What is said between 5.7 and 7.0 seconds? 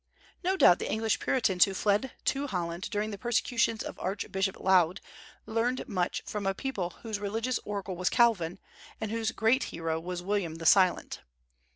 much from a people